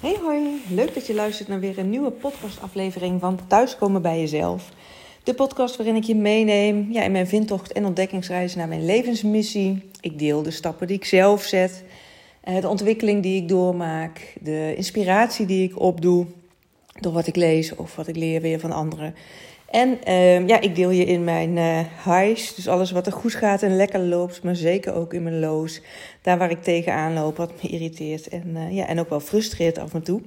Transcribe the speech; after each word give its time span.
Hey 0.00 0.16
hoi, 0.22 0.62
leuk 0.70 0.94
dat 0.94 1.06
je 1.06 1.14
luistert 1.14 1.48
naar 1.48 1.60
weer 1.60 1.78
een 1.78 1.90
nieuwe 1.90 2.10
podcastaflevering 2.10 3.20
van 3.20 3.38
Thuiskomen 3.46 4.02
bij 4.02 4.20
Jezelf. 4.20 4.70
De 5.22 5.34
podcast 5.34 5.76
waarin 5.76 5.96
ik 5.96 6.02
je 6.02 6.14
meeneem 6.14 6.92
ja, 6.92 7.02
in 7.02 7.12
mijn 7.12 7.26
vindtocht 7.26 7.72
en 7.72 7.84
ontdekkingsreis 7.84 8.54
naar 8.54 8.68
mijn 8.68 8.84
levensmissie. 8.84 9.90
Ik 10.00 10.18
deel 10.18 10.42
de 10.42 10.50
stappen 10.50 10.86
die 10.86 10.96
ik 10.96 11.04
zelf 11.04 11.42
zet, 11.42 11.84
eh, 12.40 12.60
de 12.60 12.68
ontwikkeling 12.68 13.22
die 13.22 13.42
ik 13.42 13.48
doormaak, 13.48 14.34
de 14.40 14.74
inspiratie 14.76 15.46
die 15.46 15.68
ik 15.68 15.80
opdoe 15.80 16.26
door 17.00 17.12
wat 17.12 17.26
ik 17.26 17.36
lees 17.36 17.74
of 17.74 17.96
wat 17.96 18.08
ik 18.08 18.16
leer 18.16 18.40
weer 18.40 18.60
van 18.60 18.72
anderen. 18.72 19.14
En 19.70 19.98
uh, 20.08 20.46
ja, 20.46 20.60
ik 20.60 20.74
deel 20.74 20.90
je 20.90 21.04
in 21.04 21.24
mijn 21.24 21.56
uh, 21.56 21.80
highs, 22.04 22.54
dus 22.54 22.68
alles 22.68 22.90
wat 22.90 23.06
er 23.06 23.12
goed 23.12 23.34
gaat 23.34 23.62
en 23.62 23.76
lekker 23.76 24.00
loopt, 24.00 24.42
maar 24.42 24.56
zeker 24.56 24.94
ook 24.94 25.14
in 25.14 25.22
mijn 25.22 25.38
lows. 25.38 25.80
Daar 26.22 26.38
waar 26.38 26.50
ik 26.50 26.62
tegenaan 26.62 27.14
loop, 27.14 27.36
wat 27.36 27.62
me 27.62 27.68
irriteert 27.68 28.28
en, 28.28 28.48
uh, 28.48 28.72
ja, 28.72 28.86
en 28.86 29.00
ook 29.00 29.08
wel 29.08 29.20
frustreert 29.20 29.78
af 29.78 29.94
en 29.94 30.02
toe. 30.02 30.20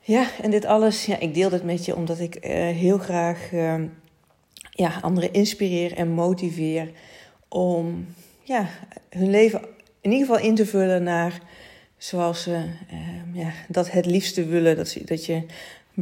Ja, 0.00 0.26
en 0.42 0.50
dit 0.50 0.64
alles, 0.64 1.04
ja, 1.04 1.18
ik 1.18 1.34
deel 1.34 1.48
dit 1.48 1.64
met 1.64 1.84
je 1.84 1.96
omdat 1.96 2.20
ik 2.20 2.46
uh, 2.46 2.52
heel 2.52 2.98
graag 2.98 3.52
ehm, 3.52 3.86
ja, 4.70 4.98
anderen 5.00 5.32
inspireer 5.32 5.96
en 5.96 6.08
motiveer 6.08 6.90
om 7.48 8.06
ja, 8.42 8.68
hun 9.10 9.30
leven 9.30 9.60
in 10.00 10.10
ieder 10.10 10.26
geval 10.26 10.42
in 10.42 10.54
te 10.54 10.66
vullen 10.66 11.02
naar 11.02 11.40
zoals 11.96 12.42
ze 12.42 12.64
ehm, 12.90 13.34
ja, 13.38 13.52
dat 13.68 13.90
het 13.90 14.06
liefste 14.06 14.46
willen. 14.46 14.76
Dat, 14.76 14.88
ze, 14.88 15.04
dat 15.04 15.26
je 15.26 15.42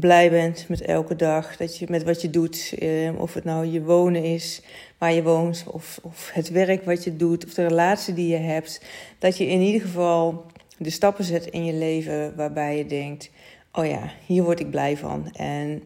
blij 0.01 0.31
bent 0.31 0.69
met 0.69 0.81
elke 0.81 1.17
dag, 1.17 1.57
dat 1.57 1.79
je 1.79 1.87
met 1.89 2.03
wat 2.03 2.23
je 2.23 2.31
doet, 2.31 2.75
eh, 2.79 3.21
of 3.21 3.35
het 3.35 3.45
nou 3.45 3.67
je 3.67 3.83
wonen 3.83 4.25
is, 4.25 4.63
waar 4.99 5.13
je 5.13 5.23
woont, 5.23 5.65
of, 5.67 5.99
of 6.03 6.31
het 6.33 6.51
werk 6.51 6.85
wat 6.85 7.05
je 7.05 7.17
doet, 7.17 7.45
of 7.45 7.55
de 7.55 7.67
relatie 7.67 8.15
die 8.15 8.29
je 8.29 8.37
hebt, 8.37 8.85
dat 9.19 9.37
je 9.37 9.47
in 9.47 9.61
ieder 9.61 9.81
geval 9.81 10.47
de 10.79 10.91
stappen 10.91 11.25
zet 11.25 11.47
in 11.47 11.65
je 11.65 11.73
leven 11.73 12.37
waarbij 12.37 12.77
je 12.77 12.87
denkt, 12.87 13.31
oh 13.73 13.87
ja, 13.87 14.13
hier 14.27 14.43
word 14.43 14.61
ik 14.61 14.71
blij 14.71 14.97
van. 14.97 15.33
En 15.33 15.83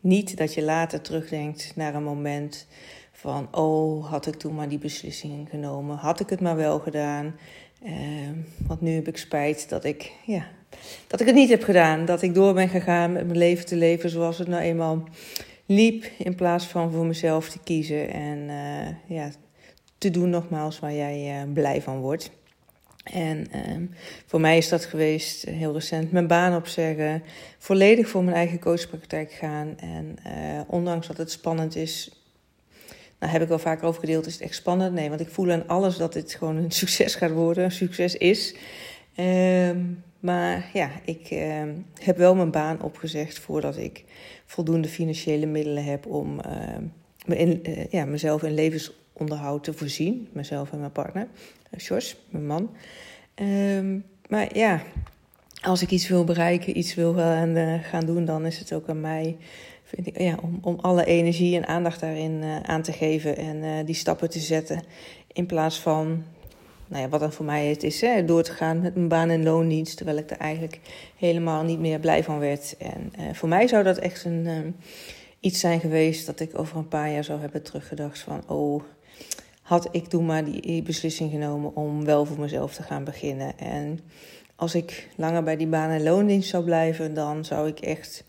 niet 0.00 0.36
dat 0.36 0.54
je 0.54 0.62
later 0.62 1.00
terugdenkt 1.00 1.72
naar 1.74 1.94
een 1.94 2.02
moment 2.02 2.66
van, 3.12 3.48
oh, 3.54 4.10
had 4.10 4.26
ik 4.26 4.34
toen 4.34 4.54
maar 4.54 4.68
die 4.68 4.78
beslissingen 4.78 5.46
genomen, 5.46 5.96
had 5.96 6.20
ik 6.20 6.28
het 6.28 6.40
maar 6.40 6.56
wel 6.56 6.78
gedaan. 6.78 7.34
Uh, 7.82 7.92
want 8.66 8.80
nu 8.80 8.94
heb 8.94 9.08
ik 9.08 9.16
spijt 9.16 9.68
dat 9.68 9.84
ik 9.84 10.12
ja, 10.24 10.46
dat 11.06 11.20
ik 11.20 11.26
het 11.26 11.34
niet 11.34 11.50
heb 11.50 11.62
gedaan. 11.62 12.04
Dat 12.04 12.22
ik 12.22 12.34
door 12.34 12.54
ben 12.54 12.68
gegaan 12.68 13.12
met 13.12 13.26
mijn 13.26 13.38
leven 13.38 13.66
te 13.66 13.76
leven 13.76 14.10
zoals 14.10 14.38
het 14.38 14.48
nou 14.48 14.62
eenmaal 14.62 15.04
liep. 15.66 16.04
In 16.18 16.34
plaats 16.34 16.64
van 16.64 16.92
voor 16.92 17.06
mezelf 17.06 17.48
te 17.48 17.58
kiezen. 17.64 18.12
En 18.12 18.38
uh, 18.38 19.16
ja, 19.16 19.30
te 19.98 20.10
doen 20.10 20.30
nogmaals 20.30 20.78
waar 20.78 20.94
jij 20.94 21.42
uh, 21.42 21.52
blij 21.52 21.82
van 21.82 22.00
wordt. 22.00 22.30
En 23.04 23.46
uh, 23.54 23.88
voor 24.26 24.40
mij 24.40 24.56
is 24.56 24.68
dat 24.68 24.84
geweest 24.84 25.44
eh, 25.44 25.54
heel 25.54 25.72
recent 25.72 26.12
mijn 26.12 26.26
baan 26.26 26.56
opzeggen. 26.56 27.22
Volledig 27.58 28.08
voor 28.08 28.24
mijn 28.24 28.36
eigen 28.36 28.58
coachpraktijk 28.58 29.32
gaan. 29.32 29.74
En 29.78 30.16
ondanks 30.66 31.06
dat 31.06 31.16
het 31.16 31.30
spannend 31.30 31.76
is, 31.76 32.10
nou, 33.18 33.32
heb 33.32 33.42
ik 33.42 33.48
wel 33.48 33.58
vaker 33.58 33.86
over 33.86 34.00
gedeeld, 34.00 34.26
is 34.26 34.32
het 34.32 34.42
echt 34.42 34.54
spannend? 34.54 34.92
Nee, 34.92 35.08
want 35.08 35.20
ik 35.20 35.28
voel 35.28 35.50
aan 35.50 35.68
alles 35.68 35.96
dat 35.96 36.12
dit 36.12 36.34
gewoon 36.34 36.56
een 36.56 36.70
succes 36.82 37.14
gaat 37.14 37.30
worden, 37.30 37.64
een 37.64 37.70
succes 37.70 38.16
is. 38.16 38.54
Um, 39.16 40.02
maar 40.26 40.70
ja, 40.72 40.90
ik 41.04 41.30
uh, 41.30 41.62
heb 42.00 42.16
wel 42.16 42.34
mijn 42.34 42.50
baan 42.50 42.82
opgezegd 42.82 43.38
voordat 43.38 43.76
ik 43.76 44.04
voldoende 44.44 44.88
financiële 44.88 45.46
middelen 45.46 45.84
heb 45.84 46.06
om 46.06 46.40
uh, 46.46 46.52
me 47.26 47.36
in, 47.36 47.62
uh, 47.68 47.86
ja, 47.86 48.04
mezelf 48.04 48.42
in 48.42 48.54
levensonderhoud 48.54 49.64
te 49.64 49.72
voorzien. 49.72 50.28
Mezelf 50.32 50.72
en 50.72 50.78
mijn 50.78 50.92
partner, 50.92 51.28
Jos, 51.76 52.16
mijn 52.28 52.46
man. 52.46 52.70
Um, 53.34 54.04
maar 54.28 54.56
ja, 54.56 54.82
als 55.62 55.82
ik 55.82 55.90
iets 55.90 56.08
wil 56.08 56.24
bereiken, 56.24 56.78
iets 56.78 56.94
wil 56.94 57.14
gaan, 57.14 57.80
gaan 57.82 58.06
doen, 58.06 58.24
dan 58.24 58.46
is 58.46 58.58
het 58.58 58.72
ook 58.72 58.88
aan 58.88 59.00
mij 59.00 59.36
vind 59.84 60.06
ik, 60.06 60.20
ja, 60.20 60.38
om, 60.42 60.58
om 60.62 60.78
alle 60.80 61.04
energie 61.04 61.56
en 61.56 61.66
aandacht 61.66 62.00
daarin 62.00 62.42
aan 62.62 62.82
te 62.82 62.92
geven 62.92 63.36
en 63.36 63.84
die 63.84 63.94
stappen 63.94 64.30
te 64.30 64.38
zetten. 64.38 64.82
In 65.32 65.46
plaats 65.46 65.80
van 65.80 66.24
nou 66.88 67.02
ja, 67.02 67.08
wat 67.08 67.20
dan 67.20 67.32
voor 67.32 67.44
mij 67.44 67.66
het 67.66 67.82
is, 67.82 68.00
hè, 68.00 68.24
door 68.24 68.42
te 68.42 68.52
gaan 68.52 68.80
met 68.80 68.94
mijn 68.94 69.08
baan- 69.08 69.30
en 69.30 69.42
loondienst, 69.42 69.96
terwijl 69.96 70.18
ik 70.18 70.30
er 70.30 70.36
eigenlijk 70.36 70.80
helemaal 71.16 71.62
niet 71.62 71.78
meer 71.78 72.00
blij 72.00 72.24
van 72.24 72.38
werd. 72.38 72.76
En 72.78 73.12
uh, 73.18 73.34
voor 73.34 73.48
mij 73.48 73.66
zou 73.66 73.82
dat 73.84 73.98
echt 73.98 74.24
een, 74.24 74.44
uh, 74.46 74.58
iets 75.40 75.60
zijn 75.60 75.80
geweest 75.80 76.26
dat 76.26 76.40
ik 76.40 76.58
over 76.58 76.76
een 76.76 76.88
paar 76.88 77.10
jaar 77.10 77.24
zou 77.24 77.40
hebben 77.40 77.62
teruggedacht 77.62 78.18
van, 78.18 78.42
oh, 78.48 78.82
had 79.62 79.88
ik 79.90 80.06
toen 80.06 80.26
maar 80.26 80.44
die 80.44 80.82
beslissing 80.82 81.30
genomen 81.30 81.76
om 81.76 82.04
wel 82.04 82.24
voor 82.24 82.40
mezelf 82.40 82.74
te 82.74 82.82
gaan 82.82 83.04
beginnen. 83.04 83.58
En 83.58 84.00
als 84.56 84.74
ik 84.74 85.08
langer 85.16 85.42
bij 85.42 85.56
die 85.56 85.66
baan- 85.66 85.90
en 85.90 86.02
loondienst 86.02 86.48
zou 86.48 86.64
blijven, 86.64 87.14
dan 87.14 87.44
zou 87.44 87.68
ik 87.68 87.80
echt 87.80 88.24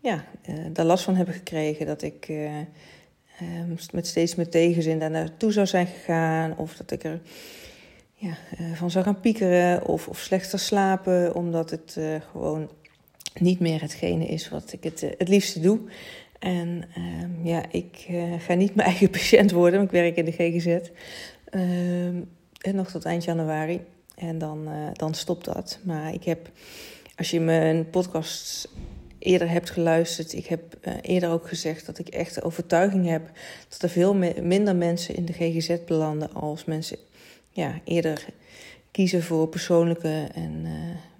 ja, 0.00 0.24
uh, 0.78 0.84
last 0.84 1.04
van 1.04 1.16
hebben 1.16 1.34
gekregen 1.34 1.86
dat 1.86 2.02
ik 2.02 2.28
met 3.92 4.06
steeds 4.06 4.34
meer 4.34 4.48
tegenzin 4.48 4.98
daar 4.98 5.10
naartoe 5.10 5.52
zou 5.52 5.66
zijn 5.66 5.86
gegaan. 5.86 6.56
Of 6.56 6.76
dat 6.76 6.90
ik 6.90 7.04
er 7.04 7.20
ja, 8.20 8.36
uh, 8.60 8.72
van 8.74 8.90
zou 8.90 9.04
gaan 9.04 9.20
piekeren 9.20 9.86
of, 9.86 10.08
of 10.08 10.18
slechter 10.18 10.58
slapen, 10.58 11.34
omdat 11.34 11.70
het 11.70 11.94
uh, 11.98 12.16
gewoon 12.30 12.70
niet 13.40 13.60
meer 13.60 13.80
hetgene 13.80 14.26
is 14.26 14.48
wat 14.48 14.72
ik 14.72 14.84
het, 14.84 15.02
uh, 15.02 15.10
het 15.18 15.28
liefste 15.28 15.60
doe. 15.60 15.78
En 16.38 16.84
ehm, 16.94 17.46
ja, 17.46 17.62
ik 17.70 18.08
ga 18.38 18.54
niet 18.54 18.74
mijn 18.74 18.88
eigen 18.92 19.10
patiënt 19.10 19.50
worden, 19.50 19.78
want 19.78 19.92
ik 19.92 20.00
werk 20.00 20.16
in 20.16 20.24
de 20.24 20.32
GGZ. 20.32 20.90
Ehm, 21.44 22.20
en 22.60 22.74
nog 22.74 22.90
tot 22.90 23.04
eind 23.04 23.24
januari. 23.24 23.80
En 24.14 24.38
dan, 24.38 24.68
dan 24.92 25.14
stopt 25.14 25.44
dat. 25.44 25.78
Maar 25.82 26.14
ik 26.14 26.24
heb, 26.24 26.50
als 27.16 27.30
je 27.30 27.40
mijn 27.40 27.90
podcast 27.90 28.68
eerder 29.18 29.50
hebt 29.50 29.70
geluisterd, 29.70 30.32
ik 30.32 30.46
heb 30.46 30.76
eerder 31.02 31.30
ook 31.30 31.48
gezegd 31.48 31.86
dat 31.86 31.98
ik 31.98 32.08
echt 32.08 32.34
de 32.34 32.42
overtuiging 32.42 33.06
heb 33.06 33.30
dat 33.68 33.82
er 33.82 33.88
veel 33.88 34.14
minder 34.42 34.76
mensen 34.76 35.14
in 35.14 35.24
de 35.24 35.32
GGZ 35.32 35.76
belanden 35.86 36.32
als 36.32 36.64
mensen 36.64 36.98
ja, 37.50 37.80
eerder 37.84 38.26
kiezen 38.90 39.22
voor 39.22 39.48
persoonlijke 39.48 40.28
en, 40.34 40.62
uh, 40.64 40.70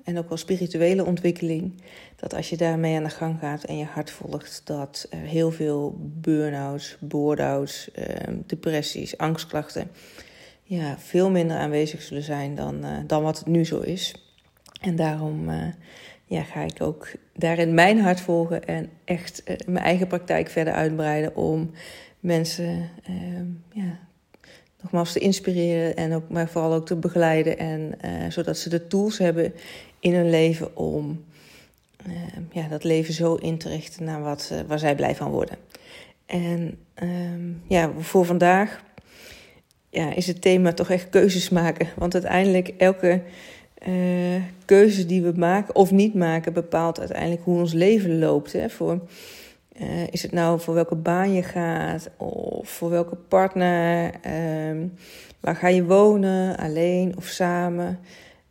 en 0.05 0.19
ook 0.19 0.29
wel 0.29 0.39
spirituele 0.39 1.05
ontwikkeling. 1.05 1.83
Dat 2.17 2.35
als 2.35 2.49
je 2.49 2.57
daarmee 2.57 2.97
aan 2.97 3.05
de 3.05 3.11
gang 3.11 3.39
gaat 3.39 3.65
en 3.65 3.79
je 3.79 3.85
hart 3.85 4.11
volgt, 4.11 4.63
dat 4.65 5.09
heel 5.17 5.51
veel 5.51 5.95
burn-outs, 5.99 6.97
board-outs, 7.01 7.91
uh, 7.99 8.05
depressies, 8.47 9.19
angstklachten 9.19 9.91
ja, 10.63 10.99
veel 10.99 11.31
minder 11.31 11.57
aanwezig 11.57 12.03
zullen 12.03 12.23
zijn 12.23 12.55
dan, 12.55 12.85
uh, 12.85 12.99
dan 13.07 13.23
wat 13.23 13.39
het 13.39 13.47
nu 13.47 13.65
zo 13.65 13.81
is. 13.81 14.15
En 14.81 14.97
daarom 14.97 15.51
ja, 16.25 16.43
ga 16.43 16.61
ik 16.61 16.83
ook 16.83 17.09
daarin 17.35 17.75
mijn 17.75 18.01
hart 18.01 18.21
volgen 18.21 18.65
en 18.67 18.91
echt 19.05 19.43
mijn 19.67 19.85
eigen 19.85 20.07
praktijk 20.07 20.49
verder 20.49 20.73
uitbreiden 20.73 21.37
om 21.37 21.71
mensen 22.21 22.91
ehm, 23.05 23.47
ja, 23.73 23.99
nogmaals 24.83 25.13
te 25.13 25.19
inspireren 25.19 25.97
en 25.97 26.15
ook, 26.15 26.29
maar 26.29 26.49
vooral 26.49 26.73
ook 26.73 26.87
te 26.87 26.97
begeleiden. 26.97 27.59
En, 27.59 27.93
uh, 28.05 28.11
zodat 28.29 28.59
ze 28.59 28.69
de 28.69 28.87
tools 28.87 29.19
hebben 29.19 29.53
in 30.01 30.15
hun 30.15 30.31
leven 30.31 30.77
om 30.77 31.25
uh, 32.07 32.15
ja, 32.53 32.69
dat 32.69 32.85
leven 32.85 33.15
zo 33.15 33.35
in 33.35 33.59
te 33.59 33.69
richten 33.69 34.05
naar 34.05 34.23
wat, 34.23 34.51
uh, 34.53 34.59
waar 34.67 34.79
zij 34.79 34.95
blij 34.95 35.15
van 35.15 35.31
worden. 35.31 35.57
En 36.27 36.79
um, 37.03 37.63
ja, 37.69 37.91
voor 37.99 38.25
vandaag 38.25 38.83
ja, 39.91 40.15
is 40.15 40.27
het 40.27 40.43
thema 40.43 40.73
toch 40.73 40.91
echt 40.91 41.09
keuzes 41.09 41.49
maken. 41.49 41.89
Want 41.97 42.15
uiteindelijk 42.15 42.69
elke 42.69 43.23
keuze 44.65 45.07
die 45.07 45.23
we 45.23 45.33
maken 45.37 45.75
of 45.75 45.91
niet 45.91 46.15
maken 46.15 46.53
bepaalt 46.53 46.99
uiteindelijk 46.99 47.43
hoe 47.45 47.59
ons 47.59 47.73
leven 47.73 48.19
loopt. 48.19 48.53
Hè, 48.53 48.71
voor 48.71 49.01
uh, 49.77 50.07
is 50.11 50.23
het 50.23 50.33
nou 50.33 50.61
voor 50.61 50.75
welke 50.75 50.95
baan 50.95 51.33
je 51.33 51.43
gaat 51.43 52.11
of 52.17 52.69
voor 52.69 52.91
welke 52.91 53.17
partner? 53.17 54.15
Um, 54.69 54.95
waar 55.41 55.57
ga 55.57 55.69
je 55.69 55.85
wonen, 55.85 56.57
alleen 56.57 57.17
of 57.17 57.27
samen? 57.27 57.99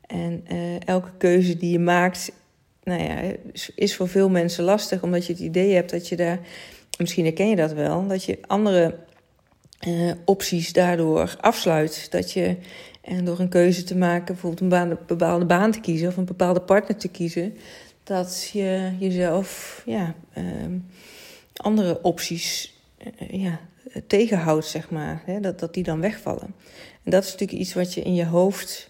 En 0.07 0.44
uh, 0.52 0.88
elke 0.88 1.12
keuze 1.18 1.57
die 1.57 1.72
je 1.72 1.80
maakt, 1.80 2.31
nou 2.83 3.01
ja, 3.01 3.21
is 3.75 3.95
voor 3.95 4.07
veel 4.07 4.30
mensen 4.30 4.63
lastig, 4.63 5.04
omdat 5.04 5.25
je 5.25 5.33
het 5.33 5.42
idee 5.42 5.74
hebt 5.74 5.92
dat 5.92 6.07
je 6.07 6.16
daar, 6.16 6.39
misschien 6.98 7.25
herken 7.25 7.50
je 7.50 7.56
dat 7.56 7.74
wel, 7.74 8.07
dat 8.07 8.24
je 8.24 8.39
andere 8.48 8.95
uh, 9.88 10.12
opties 10.25 10.74
daardoor 10.74 11.36
afsluit. 11.39 12.12
Dat 12.12 12.31
je 12.31 12.56
en 13.01 13.25
door 13.25 13.39
een 13.39 13.50
keuze 13.50 13.83
te 13.83 13.98
maken, 13.98 14.25
bijvoorbeeld 14.25 14.71
een 14.71 14.98
bepaalde 15.07 15.45
baan 15.45 15.71
te 15.71 15.80
kiezen 15.80 16.07
of 16.07 16.18
een 16.18 16.25
bepaalde 16.25 16.62
partner 16.62 16.98
te 16.98 17.07
kiezen, 17.07 17.57
dat 18.09 18.50
je 18.53 18.95
jezelf 19.00 19.81
ja, 19.85 20.15
uh, 20.38 20.44
andere 21.56 22.01
opties 22.01 22.73
uh, 23.21 23.41
ja, 23.41 23.59
tegenhoudt, 24.07 24.65
zeg 24.65 24.89
maar. 24.89 25.21
Hè, 25.25 25.39
dat, 25.39 25.59
dat 25.59 25.73
die 25.73 25.83
dan 25.83 26.01
wegvallen. 26.01 26.56
En 27.03 27.11
dat 27.11 27.23
is 27.23 27.31
natuurlijk 27.31 27.59
iets 27.59 27.73
wat 27.73 27.94
je 27.94 28.01
in 28.01 28.15
je 28.15 28.25
hoofd 28.25 28.89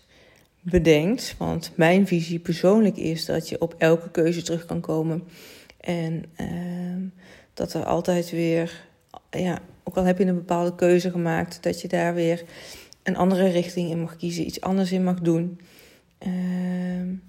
bedenkt. 0.62 1.36
Want 1.38 1.71
mijn 1.75 2.07
visie 2.07 2.39
persoonlijk 2.39 2.98
is 2.98 3.25
dat 3.25 3.50
je 3.50 3.62
op 3.62 3.75
elke 3.77 4.10
keuze 4.10 4.42
terug 4.42 4.66
kan 4.66 4.81
komen. 4.81 5.24
En 5.80 6.25
uh, 6.42 7.10
dat 7.54 7.74
er 7.74 7.83
altijd 7.83 8.30
weer, 8.30 8.86
ja, 9.31 9.60
ook 9.83 9.98
al 9.98 10.04
heb 10.04 10.18
je 10.18 10.25
een 10.25 10.36
bepaalde 10.36 10.75
keuze 10.75 11.12
gemaakt, 11.12 11.63
dat 11.63 11.81
je 11.81 11.88
daar 11.88 12.13
weer 12.13 12.44
een 13.04 13.18
andere 13.18 13.48
richting 13.48 13.89
in 13.89 14.00
mag 14.00 14.16
kiezen, 14.16 14.45
iets 14.45 14.62
anders 14.62 14.92
in 14.92 15.04
mag 15.04 15.19
doen. 15.19 15.60
Uh, 16.27 17.29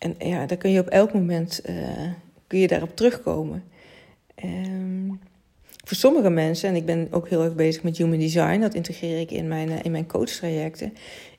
en 0.00 0.14
ja, 0.28 0.46
daar 0.46 0.58
kun 0.58 0.70
je 0.70 0.80
op 0.80 0.88
elk 0.88 1.12
moment 1.12 1.60
uh, 1.70 1.76
kun 2.46 2.58
je 2.58 2.66
daarop 2.66 2.96
terugkomen. 2.96 3.64
Um, 4.44 5.20
voor 5.84 5.96
sommige 5.96 6.30
mensen, 6.30 6.68
en 6.68 6.76
ik 6.76 6.84
ben 6.86 7.08
ook 7.10 7.28
heel 7.28 7.44
erg 7.44 7.54
bezig 7.54 7.82
met 7.82 7.96
human 7.96 8.18
design, 8.18 8.60
dat 8.60 8.74
integreer 8.74 9.20
ik 9.20 9.30
in 9.30 9.48
mijn, 9.48 9.82
in 9.82 9.90
mijn 9.90 10.06
coachtrajecten, 10.06 10.94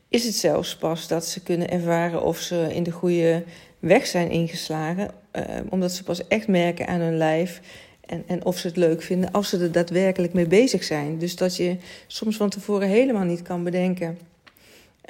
is 0.09 0.25
het 0.25 0.35
zelfs 0.35 0.75
pas 0.75 1.07
dat 1.07 1.25
ze 1.25 1.43
kunnen 1.43 1.69
ervaren 1.69 2.23
of 2.23 2.39
ze 2.39 2.73
in 2.73 2.83
de 2.83 2.91
goede 2.91 3.43
weg 3.79 4.07
zijn 4.07 4.29
ingeslagen, 4.29 5.11
uh, 5.35 5.43
omdat 5.69 5.91
ze 5.91 6.03
pas 6.03 6.27
echt 6.27 6.47
merken 6.47 6.87
aan 6.87 6.99
hun 6.99 7.17
lijf 7.17 7.61
en, 8.05 8.23
en 8.27 8.45
of 8.45 8.57
ze 8.57 8.67
het 8.67 8.77
leuk 8.77 9.01
vinden 9.01 9.31
als 9.31 9.49
ze 9.49 9.59
er 9.59 9.71
daadwerkelijk 9.71 10.33
mee 10.33 10.47
bezig 10.47 10.83
zijn. 10.83 11.17
Dus 11.17 11.35
dat 11.35 11.55
je 11.55 11.77
soms 12.07 12.37
van 12.37 12.49
tevoren 12.49 12.87
helemaal 12.87 13.23
niet 13.23 13.41
kan 13.41 13.63
bedenken 13.63 14.17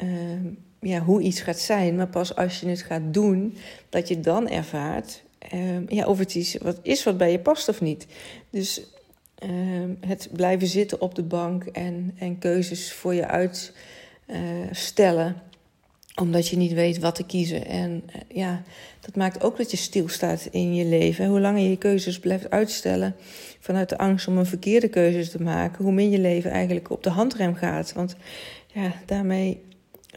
uh, 0.03 0.09
ja, 0.81 0.99
hoe 0.99 1.21
iets 1.21 1.41
gaat 1.41 1.59
zijn, 1.59 1.95
maar 1.95 2.07
pas 2.07 2.35
als 2.35 2.59
je 2.59 2.67
het 2.67 2.81
gaat 2.81 3.13
doen, 3.13 3.57
dat 3.89 4.07
je 4.07 4.19
dan 4.19 4.49
ervaart 4.49 5.23
uh, 5.53 5.87
ja, 5.87 6.05
of 6.05 6.19
het 6.19 6.35
is 6.35 6.57
wat, 6.61 6.79
is 6.81 7.03
wat 7.03 7.17
bij 7.17 7.31
je 7.31 7.39
past 7.39 7.69
of 7.69 7.81
niet. 7.81 8.07
Dus 8.49 8.81
het 9.99 10.29
blijven 10.31 10.67
zitten 10.67 11.01
op 11.01 11.15
de 11.15 11.23
bank 11.23 11.63
en, 11.63 12.15
en 12.17 12.39
keuzes 12.39 12.93
voor 12.93 13.13
je 13.13 13.27
uitstellen 13.27 15.41
omdat 16.15 16.47
je 16.47 16.57
niet 16.57 16.73
weet 16.73 16.99
wat 16.99 17.15
te 17.15 17.25
kiezen. 17.25 17.65
En 17.65 18.03
eh, 18.05 18.37
ja, 18.37 18.63
dat 18.99 19.15
maakt 19.15 19.43
ook 19.43 19.57
dat 19.57 19.71
je 19.71 19.77
stilstaat 19.77 20.47
in 20.51 20.75
je 20.75 20.85
leven. 20.85 21.27
Hoe 21.27 21.39
langer 21.39 21.61
je 21.61 21.69
je 21.69 21.77
keuzes 21.77 22.19
blijft 22.19 22.49
uitstellen 22.49 23.15
vanuit 23.59 23.89
de 23.89 23.97
angst 23.97 24.27
om 24.27 24.37
een 24.37 24.45
verkeerde 24.45 24.87
keuze 24.87 25.29
te 25.29 25.41
maken, 25.41 25.83
hoe 25.83 25.93
meer 25.93 26.09
je 26.09 26.19
leven 26.19 26.51
eigenlijk 26.51 26.89
op 26.89 27.03
de 27.03 27.09
handrem 27.09 27.55
gaat. 27.55 27.93
Want 27.93 28.15
ja, 28.67 28.93
daarmee 29.05 29.61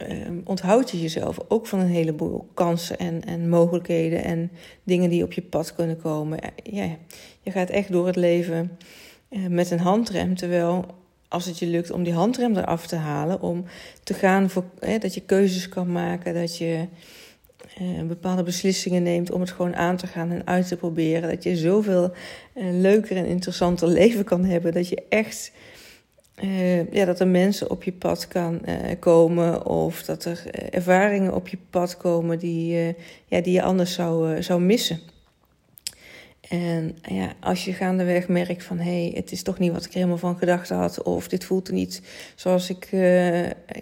uh, 0.01 0.27
onthoud 0.43 0.91
je 0.91 1.01
jezelf 1.01 1.37
ook 1.47 1.67
van 1.67 1.79
een 1.79 1.87
heleboel 1.87 2.47
kansen 2.53 2.97
en, 2.97 3.23
en 3.25 3.49
mogelijkheden 3.49 4.23
en 4.23 4.51
dingen 4.83 5.09
die 5.09 5.23
op 5.23 5.33
je 5.33 5.41
pad 5.41 5.75
kunnen 5.75 6.01
komen. 6.01 6.39
Ja, 6.63 6.97
je 7.41 7.51
gaat 7.51 7.69
echt 7.69 7.91
door 7.91 8.07
het 8.07 8.15
leven 8.15 8.77
uh, 9.29 9.47
met 9.47 9.71
een 9.71 9.79
handrem, 9.79 10.35
terwijl 10.35 10.85
als 11.27 11.45
het 11.45 11.59
je 11.59 11.67
lukt 11.67 11.91
om 11.91 12.03
die 12.03 12.13
handrem 12.13 12.57
eraf 12.57 12.87
te 12.87 12.95
halen, 12.95 13.41
om 13.41 13.65
te 14.03 14.13
gaan 14.13 14.49
voor 14.49 14.63
hè, 14.79 14.97
dat 14.97 15.13
je 15.13 15.21
keuzes 15.21 15.69
kan 15.69 15.91
maken, 15.91 16.33
dat 16.33 16.57
je 16.57 16.87
bepaalde 18.07 18.43
beslissingen 18.43 19.03
neemt 19.03 19.31
om 19.31 19.41
het 19.41 19.51
gewoon 19.51 19.75
aan 19.75 19.97
te 19.97 20.07
gaan 20.07 20.31
en 20.31 20.47
uit 20.47 20.67
te 20.67 20.75
proberen. 20.75 21.29
Dat 21.29 21.43
je 21.43 21.57
zoveel 21.57 22.13
leuker 22.53 23.17
en 23.17 23.25
interessanter 23.25 23.87
leven 23.99 24.23
kan 24.23 24.45
hebben. 24.45 24.73
Dat 24.73 24.89
je 24.89 25.03
echt, 25.09 25.51
uh, 26.43 26.91
ja, 26.91 27.05
dat 27.05 27.19
er 27.19 27.27
mensen 27.27 27.69
op 27.69 27.83
je 27.83 27.91
pad 27.91 28.27
kan 28.27 28.61
komen 28.99 29.65
of 29.65 30.03
dat 30.03 30.25
er 30.25 30.43
ervaringen 30.69 31.33
op 31.33 31.47
je 31.47 31.57
pad 31.69 31.97
komen 31.97 32.39
die, 32.39 32.95
ja, 33.25 33.41
die 33.41 33.53
je 33.53 33.61
anders 33.61 33.93
zou, 33.93 34.43
zou 34.43 34.61
missen. 34.61 34.99
En 36.49 36.97
ja, 37.01 37.33
als 37.39 37.65
je 37.65 37.73
gaandeweg 37.73 38.27
merkt 38.27 38.63
van 38.63 38.77
hé, 38.77 39.01
hey, 39.01 39.11
het 39.15 39.31
is 39.31 39.43
toch 39.43 39.59
niet 39.59 39.71
wat 39.71 39.85
ik 39.85 39.89
er 39.89 39.95
helemaal 39.95 40.17
van 40.17 40.37
gedacht 40.37 40.69
had, 40.69 41.03
of 41.03 41.27
dit 41.27 41.43
voelt 41.43 41.67
er 41.67 41.73
niet 41.73 42.01
zoals 42.35 42.69
ik 42.69 42.87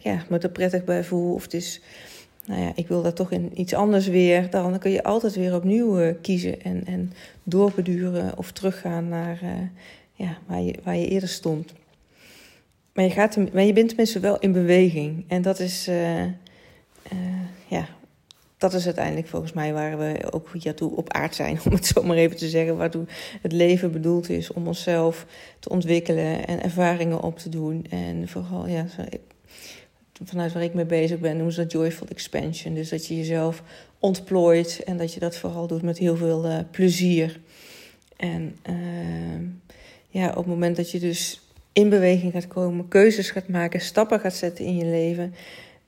ja, 0.01 0.25
me 0.29 0.37
er 0.39 0.49
prettig 0.49 0.83
bij 0.83 1.03
voel, 1.03 1.33
of 1.33 1.43
het 1.43 1.53
is, 1.53 1.81
nou 2.45 2.61
ja, 2.61 2.71
ik 2.75 2.87
wil 2.87 3.01
dat 3.01 3.15
toch 3.15 3.31
in 3.31 3.51
iets 3.53 3.73
anders 3.73 4.07
weer, 4.07 4.49
dan 4.49 4.79
kun 4.79 4.91
je 4.91 5.03
altijd 5.03 5.35
weer 5.35 5.55
opnieuw 5.55 6.15
kiezen 6.21 6.61
en, 6.61 6.85
en 6.85 7.13
doorbeduren 7.43 8.37
of 8.37 8.51
teruggaan 8.51 9.07
naar 9.07 9.39
ja, 10.13 10.37
waar, 10.47 10.61
je, 10.61 10.75
waar 10.83 10.97
je 10.97 11.07
eerder 11.07 11.29
stond. 11.29 11.73
Maar 12.93 13.03
je, 13.03 13.11
gaat, 13.11 13.53
maar 13.53 13.63
je 13.63 13.73
bent 13.73 13.87
tenminste 13.87 14.19
wel 14.19 14.39
in 14.39 14.51
beweging 14.51 15.25
en 15.27 15.41
dat 15.41 15.59
is 15.59 15.89
ja, 17.67 17.87
dat 18.57 18.73
is 18.73 18.85
uiteindelijk 18.85 19.27
volgens 19.27 19.53
mij 19.53 19.73
waar 19.73 19.97
we 19.97 20.31
ook 20.31 20.57
toe 20.75 20.95
op 20.95 21.13
aard 21.13 21.35
zijn, 21.35 21.59
om 21.65 21.71
het 21.71 21.85
zo 21.85 22.03
maar 22.03 22.17
even 22.17 22.37
te 22.37 22.49
zeggen. 22.49 22.77
Waartoe 22.77 23.05
het 23.41 23.51
leven 23.51 23.91
bedoeld 23.91 24.29
is 24.29 24.51
om 24.51 24.67
onszelf 24.67 25.25
te 25.59 25.69
ontwikkelen 25.69 26.47
en 26.47 26.63
ervaringen 26.63 27.21
op 27.21 27.37
te 27.37 27.49
doen. 27.49 27.85
En 27.89 28.27
vooral, 28.27 28.67
ja, 28.67 28.85
vanuit 30.23 30.53
waar 30.53 30.63
ik 30.63 30.73
mee 30.73 30.85
bezig 30.85 31.19
ben, 31.19 31.35
noemen 31.35 31.53
ze 31.53 31.61
dat 31.61 31.71
joyful 31.71 32.07
expansion. 32.07 32.73
Dus 32.73 32.89
dat 32.89 33.07
je 33.07 33.17
jezelf 33.17 33.63
ontplooit 33.99 34.81
en 34.85 34.97
dat 34.97 35.13
je 35.13 35.19
dat 35.19 35.35
vooral 35.35 35.67
doet 35.67 35.81
met 35.81 35.97
heel 35.97 36.15
veel 36.15 36.45
uh, 36.45 36.59
plezier. 36.71 37.39
En 38.15 38.55
ja, 40.09 40.29
op 40.29 40.35
het 40.35 40.45
moment 40.45 40.75
dat 40.75 40.91
je 40.91 40.99
dus 40.99 41.41
in 41.73 41.89
beweging 41.89 42.31
gaat 42.31 42.47
komen, 42.47 42.87
keuzes 42.87 43.31
gaat 43.31 43.47
maken, 43.47 43.81
stappen 43.81 44.19
gaat 44.19 44.35
zetten 44.35 44.65
in 44.65 44.75
je 44.75 44.85
leven, 44.85 45.33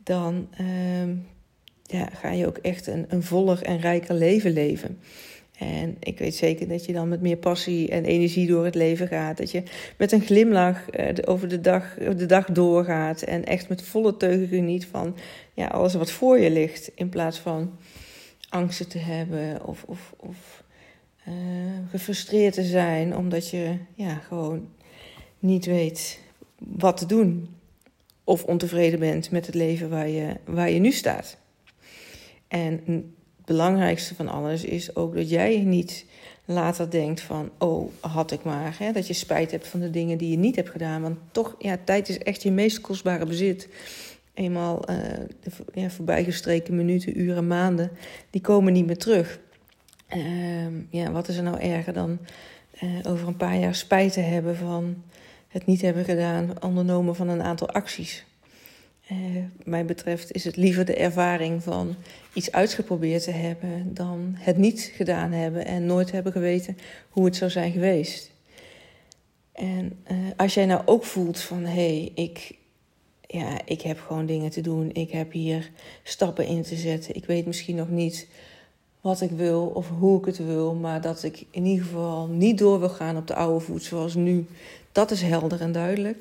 dan 0.03 0.47
uh, 0.61 1.09
ja, 1.83 2.09
ga 2.13 2.31
je 2.31 2.47
ook 2.47 2.57
echt 2.57 2.87
een, 2.87 3.05
een 3.07 3.23
voller 3.23 3.61
en 3.61 3.79
rijker 3.79 4.15
leven 4.15 4.51
leven. 4.51 4.99
En 5.59 5.95
ik 5.99 6.19
weet 6.19 6.35
zeker 6.35 6.67
dat 6.67 6.85
je 6.85 6.93
dan 6.93 7.09
met 7.09 7.21
meer 7.21 7.37
passie 7.37 7.89
en 7.89 8.05
energie 8.05 8.47
door 8.47 8.65
het 8.65 8.75
leven 8.75 9.07
gaat. 9.07 9.37
Dat 9.37 9.51
je 9.51 9.63
met 9.97 10.11
een 10.11 10.21
glimlach 10.21 10.99
uh, 10.99 11.09
over 11.25 11.47
de 11.47 11.61
dag, 11.61 11.93
de 11.93 12.25
dag 12.25 12.45
doorgaat. 12.45 13.21
En 13.21 13.45
echt 13.45 13.69
met 13.69 13.83
volle 13.83 14.17
teugen 14.17 14.47
geniet 14.47 14.85
van 14.85 15.15
ja, 15.53 15.67
alles 15.67 15.93
wat 15.93 16.11
voor 16.11 16.39
je 16.39 16.51
ligt. 16.51 16.91
In 16.95 17.09
plaats 17.09 17.39
van 17.39 17.77
angsten 18.49 18.87
te 18.87 18.97
hebben 18.97 19.65
of, 19.65 19.83
of, 19.87 20.13
of 20.17 20.63
uh, 21.27 21.33
gefrustreerd 21.89 22.53
te 22.53 22.63
zijn. 22.63 23.15
Omdat 23.17 23.49
je 23.49 23.77
ja, 23.93 24.15
gewoon 24.15 24.67
niet 25.45 25.65
weet 25.65 26.19
wat 26.57 26.97
te 26.97 27.05
doen. 27.05 27.49
Of 28.23 28.43
ontevreden 28.43 28.99
bent 28.99 29.31
met 29.31 29.45
het 29.45 29.55
leven 29.55 29.89
waar 29.89 30.07
je, 30.07 30.35
waar 30.45 30.69
je 30.69 30.79
nu 30.79 30.91
staat. 30.91 31.37
En 32.47 32.81
het 32.85 33.03
belangrijkste 33.45 34.15
van 34.15 34.27
alles 34.27 34.63
is 34.63 34.95
ook 34.95 35.15
dat 35.15 35.29
jij 35.29 35.57
niet 35.57 36.05
later 36.45 36.89
denkt 36.89 37.21
van, 37.21 37.49
oh, 37.57 37.91
had 37.99 38.31
ik 38.31 38.43
maar. 38.43 38.75
Hè? 38.79 38.91
Dat 38.91 39.07
je 39.07 39.13
spijt 39.13 39.51
hebt 39.51 39.67
van 39.67 39.79
de 39.79 39.89
dingen 39.89 40.17
die 40.17 40.29
je 40.29 40.37
niet 40.37 40.55
hebt 40.55 40.69
gedaan. 40.69 41.01
Want 41.01 41.17
toch, 41.31 41.55
ja, 41.59 41.77
tijd 41.83 42.09
is 42.09 42.17
echt 42.17 42.43
je 42.43 42.51
meest 42.51 42.81
kostbare 42.81 43.25
bezit. 43.25 43.69
Eenmaal 44.33 44.89
uh, 44.89 44.97
de 45.39 45.51
ja, 45.73 45.89
voorbijgestreken 45.89 46.75
minuten, 46.75 47.19
uren, 47.19 47.47
maanden, 47.47 47.91
die 48.29 48.41
komen 48.41 48.73
niet 48.73 48.85
meer 48.85 48.97
terug. 48.97 49.39
Uh, 50.15 50.65
ja, 50.89 51.11
wat 51.11 51.27
is 51.27 51.37
er 51.37 51.43
nou 51.43 51.59
erger 51.59 51.93
dan 51.93 52.19
uh, 52.83 53.11
over 53.11 53.27
een 53.27 53.37
paar 53.37 53.57
jaar 53.57 53.75
spijt 53.75 54.13
te 54.13 54.19
hebben 54.19 54.55
van 54.57 55.03
het 55.55 55.65
niet 55.65 55.81
hebben 55.81 56.05
gedaan, 56.05 56.53
ondernomen 56.61 57.15
van 57.15 57.27
een 57.27 57.41
aantal 57.41 57.69
acties. 57.69 58.25
Uh, 59.11 59.17
mij 59.63 59.85
betreft 59.85 60.31
is 60.31 60.43
het 60.43 60.55
liever 60.55 60.85
de 60.85 60.95
ervaring 60.95 61.63
van 61.63 61.95
iets 62.33 62.51
uitgeprobeerd 62.51 63.23
te 63.23 63.31
hebben 63.31 63.93
dan 63.93 64.33
het 64.37 64.57
niet 64.57 64.91
gedaan 64.95 65.31
hebben 65.31 65.65
en 65.65 65.85
nooit 65.85 66.11
hebben 66.11 66.31
geweten 66.31 66.77
hoe 67.09 67.25
het 67.25 67.35
zou 67.35 67.51
zijn 67.51 67.71
geweest. 67.71 68.31
En 69.51 69.99
uh, 70.11 70.17
als 70.37 70.53
jij 70.53 70.65
nou 70.65 70.81
ook 70.85 71.03
voelt 71.03 71.39
van 71.39 71.63
hé, 71.63 71.71
hey, 71.71 72.11
ik, 72.15 72.57
ja, 73.27 73.59
ik 73.65 73.81
heb 73.81 73.99
gewoon 73.99 74.25
dingen 74.25 74.49
te 74.49 74.61
doen, 74.61 74.89
ik 74.93 75.11
heb 75.11 75.31
hier 75.31 75.71
stappen 76.03 76.45
in 76.47 76.61
te 76.61 76.75
zetten, 76.75 77.15
ik 77.15 77.25
weet 77.25 77.45
misschien 77.45 77.75
nog 77.75 77.89
niet 77.89 78.27
wat 79.01 79.21
ik 79.21 79.31
wil 79.31 79.65
of 79.65 79.89
hoe 79.89 80.19
ik 80.19 80.25
het 80.25 80.37
wil, 80.37 80.73
maar 80.73 81.01
dat 81.01 81.23
ik 81.23 81.45
in 81.51 81.65
ieder 81.65 81.85
geval 81.85 82.27
niet 82.27 82.57
door 82.57 82.79
wil 82.79 82.89
gaan 82.89 83.17
op 83.17 83.27
de 83.27 83.35
oude 83.35 83.65
voet 83.65 83.83
zoals 83.83 84.15
nu, 84.15 84.45
dat 84.95 85.11
is 85.11 85.21
helder 85.21 85.61
en 85.61 85.71
duidelijk 85.71 86.17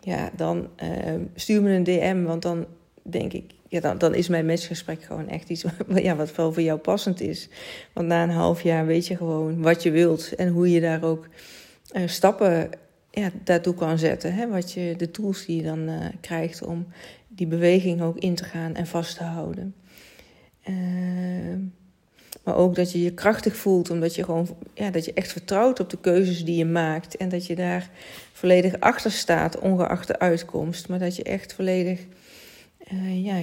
ja, 0.00 0.30
dan 0.36 0.68
uh, 0.82 1.14
stuur 1.34 1.62
me 1.62 1.70
een 1.70 1.84
DM, 1.84 2.22
want 2.22 2.42
dan 2.42 2.66
denk 3.02 3.32
ik, 3.32 3.52
ja, 3.68 3.94
dan, 3.94 4.14
is 4.14 4.28
mijn 4.28 4.46
matchgesprek 4.46 5.02
gewoon 5.02 5.28
echt 5.28 5.48
iets 5.48 5.64
ja, 5.94 6.16
wat 6.16 6.34
wel 6.34 6.52
voor 6.52 6.62
jou 6.62 6.78
passend 6.78 7.20
is. 7.20 7.48
Want 7.92 8.06
na 8.06 8.22
een 8.22 8.30
half 8.30 8.62
jaar 8.62 8.86
weet 8.86 9.06
je 9.06 9.16
gewoon 9.16 9.62
wat 9.62 9.82
je 9.82 9.90
wilt 9.90 10.34
en 10.34 10.48
hoe 10.48 10.70
je 10.70 10.80
daar 10.80 11.02
ook 11.02 11.28
uh, 11.92 12.02
stappen 12.06 12.70
ja, 13.10 13.30
daartoe 13.44 13.74
kan 13.74 13.98
zetten. 13.98 14.34
Hè? 14.34 14.48
Wat 14.48 14.72
je, 14.72 14.94
de 14.96 15.10
tools 15.10 15.46
die 15.46 15.56
je 15.56 15.62
dan 15.62 15.88
uh, 15.88 16.06
krijgt 16.20 16.62
om 16.62 16.86
die 17.28 17.46
beweging 17.46 18.02
ook 18.02 18.18
in 18.18 18.34
te 18.34 18.44
gaan 18.44 18.74
en 18.74 18.86
vast 18.86 19.16
te 19.16 19.24
houden. 19.24 19.74
Ehm, 20.62 21.60
maar 22.42 22.56
ook 22.56 22.74
dat 22.74 22.92
je 22.92 23.02
je 23.02 23.14
krachtig 23.14 23.56
voelt, 23.56 23.90
omdat 23.90 24.14
je 24.14 24.24
gewoon 24.24 24.56
ja, 24.74 24.90
dat 24.90 25.04
je 25.04 25.12
echt 25.12 25.32
vertrouwt 25.32 25.80
op 25.80 25.90
de 25.90 25.98
keuzes 26.00 26.44
die 26.44 26.56
je 26.56 26.64
maakt. 26.64 27.16
En 27.16 27.28
dat 27.28 27.46
je 27.46 27.54
daar 27.54 27.90
volledig 28.32 28.80
achter 28.80 29.12
staat, 29.12 29.58
ongeacht 29.58 30.06
de 30.06 30.18
uitkomst. 30.18 30.88
Maar 30.88 30.98
dat 30.98 31.16
je 31.16 31.22
echt 31.22 31.52
volledig 31.52 32.00
uh, 32.92 33.24
ja, 33.24 33.40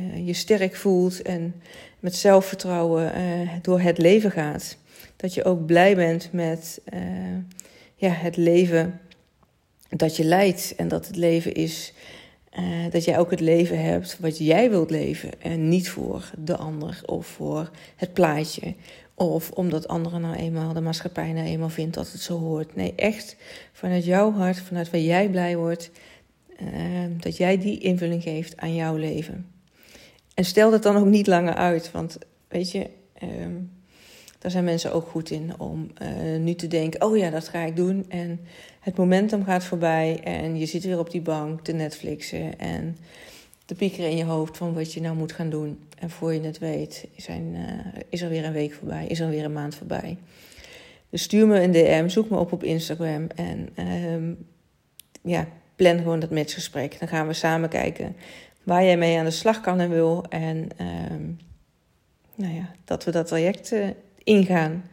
uh, 0.00 0.26
je 0.26 0.32
sterk 0.32 0.76
voelt 0.76 1.22
en 1.22 1.54
met 2.00 2.16
zelfvertrouwen 2.16 3.12
uh, 3.18 3.50
door 3.62 3.80
het 3.80 3.98
leven 3.98 4.30
gaat. 4.30 4.76
Dat 5.16 5.34
je 5.34 5.44
ook 5.44 5.66
blij 5.66 5.96
bent 5.96 6.28
met 6.32 6.80
ja, 7.94 8.10
het 8.10 8.36
leven 8.36 9.00
dat 9.88 10.16
je 10.16 10.24
leidt. 10.24 10.74
En 10.76 10.88
dat 10.88 11.06
het 11.06 11.16
leven 11.16 11.54
is 11.54 11.92
uh, 12.58 12.90
dat 12.90 13.04
jij 13.04 13.18
ook 13.18 13.30
het 13.30 13.40
leven 13.40 13.82
hebt 13.82 14.18
wat 14.20 14.38
jij 14.38 14.70
wilt 14.70 14.90
leven. 14.90 15.30
En 15.42 15.68
niet 15.68 15.90
voor 15.90 16.30
de 16.38 16.56
ander 16.56 17.02
of 17.06 17.26
voor 17.26 17.70
het 17.96 18.12
plaatje. 18.12 18.74
Of 19.14 19.50
omdat 19.50 19.88
anderen 19.88 20.20
nou 20.20 20.36
eenmaal, 20.36 20.72
de 20.72 20.80
maatschappij 20.80 21.32
nou 21.32 21.46
eenmaal 21.46 21.68
vindt 21.68 21.94
dat 21.94 22.12
het 22.12 22.20
zo 22.20 22.38
hoort. 22.38 22.74
Nee, 22.74 22.94
echt 22.96 23.36
vanuit 23.72 24.04
jouw 24.04 24.32
hart, 24.32 24.58
vanuit 24.58 24.90
waar 24.90 25.00
jij 25.00 25.28
blij 25.28 25.56
wordt. 25.56 25.90
Uh, 26.62 26.68
dat 27.20 27.36
jij 27.36 27.58
die 27.58 27.78
invulling 27.78 28.22
geeft 28.22 28.56
aan 28.56 28.74
jouw 28.74 28.96
leven. 28.96 29.46
En 30.34 30.44
stel 30.44 30.70
dat 30.70 30.82
dan 30.82 30.96
ook 30.96 31.06
niet 31.06 31.26
langer 31.26 31.54
uit. 31.54 31.90
Want 31.90 32.18
weet 32.48 32.70
je, 32.70 32.90
ehm, 33.14 33.54
daar 34.42 34.50
zijn 34.50 34.64
mensen 34.64 34.92
ook 34.92 35.08
goed 35.08 35.30
in 35.30 35.52
om 35.58 35.90
uh, 36.02 36.38
nu 36.40 36.54
te 36.54 36.66
denken: 36.66 37.02
oh 37.02 37.16
ja, 37.16 37.30
dat 37.30 37.48
ga 37.48 37.60
ik 37.60 37.76
doen. 37.76 38.04
En 38.08 38.40
het 38.80 38.96
momentum 38.96 39.44
gaat 39.44 39.64
voorbij 39.64 40.20
en 40.24 40.58
je 40.58 40.66
zit 40.66 40.84
weer 40.84 40.98
op 40.98 41.10
die 41.10 41.20
bank 41.20 41.60
te 41.60 41.72
Netflixen 41.72 42.58
en 42.58 42.96
te 43.64 43.74
piekeren 43.74 44.10
in 44.10 44.16
je 44.16 44.24
hoofd 44.24 44.56
van 44.56 44.74
wat 44.74 44.92
je 44.92 45.00
nou 45.00 45.16
moet 45.16 45.32
gaan 45.32 45.50
doen. 45.50 45.78
En 45.98 46.10
voor 46.10 46.34
je 46.34 46.40
het 46.40 46.58
weet, 46.58 47.06
zijn, 47.16 47.54
uh, 47.54 48.02
is 48.08 48.22
er 48.22 48.28
weer 48.28 48.44
een 48.44 48.52
week 48.52 48.72
voorbij, 48.72 49.06
is 49.06 49.20
er 49.20 49.28
weer 49.28 49.44
een 49.44 49.52
maand 49.52 49.74
voorbij. 49.74 50.16
Dus 51.10 51.22
stuur 51.22 51.46
me 51.46 51.60
een 51.60 51.72
DM, 51.72 52.08
zoek 52.08 52.30
me 52.30 52.36
op 52.36 52.52
op 52.52 52.64
Instagram 52.64 53.26
en 53.34 53.68
uh, 53.78 54.36
ja, 55.22 55.48
plan 55.76 55.98
gewoon 55.98 56.20
dat 56.20 56.30
matchgesprek. 56.30 56.98
Dan 56.98 57.08
gaan 57.08 57.26
we 57.26 57.32
samen 57.32 57.68
kijken 57.68 58.16
waar 58.62 58.84
jij 58.84 58.96
mee 58.96 59.18
aan 59.18 59.24
de 59.24 59.30
slag 59.30 59.60
kan 59.60 59.80
en 59.80 59.90
wil. 59.90 60.24
En 60.28 60.68
uh, 60.80 60.86
nou 62.34 62.54
ja, 62.54 62.70
dat 62.84 63.04
we 63.04 63.10
dat 63.10 63.26
traject 63.26 63.72
uh, 63.72 63.86
ingaan. 64.24 64.84